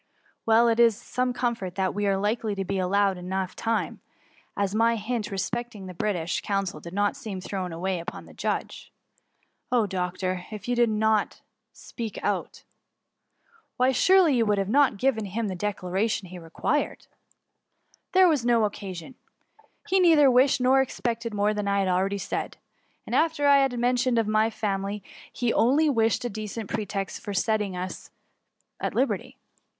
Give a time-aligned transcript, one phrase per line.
[0.01, 0.03] ^^^
[0.47, 3.17] Well, it is some comfort that we are likely tx> be allowed
[3.55, 3.99] time enough,
[4.57, 8.33] as my hint respect ing the British consul did not seem thrown away upon the
[8.33, 8.91] judge.
[9.71, 11.41] Oh, doctor, if you had not
[11.71, 12.47] spoken
[13.77, 17.05] !"Why, surely you would not have given him the declaration he required?"
[18.15, 18.27] M 5 250 THE MUMMY.
[18.27, 19.13] ^' There was no oocarion.
[19.87, 22.57] He nettber wish ed nor expected more than I had akeady said.
[23.07, 27.35] After what I had mentioned of my family^ he only wished a decent pretext for
[27.35, 28.09] setting us
[28.79, 29.37] at liberty."